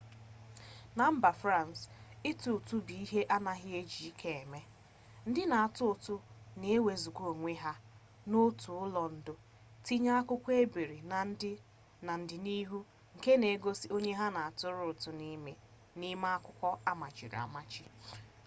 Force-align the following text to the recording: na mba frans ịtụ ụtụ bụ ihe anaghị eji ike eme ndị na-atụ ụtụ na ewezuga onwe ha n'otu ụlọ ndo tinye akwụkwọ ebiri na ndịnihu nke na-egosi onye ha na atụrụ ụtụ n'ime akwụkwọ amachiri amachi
na 0.97 1.03
mba 1.15 1.29
frans 1.41 1.77
ịtụ 2.31 2.49
ụtụ 2.57 2.75
bụ 2.85 2.93
ihe 3.03 3.21
anaghị 3.35 3.69
eji 3.79 4.01
ike 4.11 4.29
eme 4.41 4.61
ndị 5.27 5.41
na-atụ 5.51 5.83
ụtụ 5.93 6.15
na 6.59 6.65
ewezuga 6.77 7.23
onwe 7.33 7.51
ha 7.63 7.73
n'otu 8.29 8.69
ụlọ 8.83 9.03
ndo 9.15 9.33
tinye 9.85 10.11
akwụkwọ 10.19 10.49
ebiri 10.61 10.99
na 12.05 12.13
ndịnihu 12.19 12.79
nke 13.15 13.31
na-egosi 13.41 13.85
onye 13.95 14.11
ha 14.19 14.27
na 14.35 14.39
atụrụ 14.49 14.83
ụtụ 14.91 15.09
n'ime 15.99 16.11
akwụkwọ 16.35 16.69
amachiri 16.91 17.37
amachi 17.45 17.83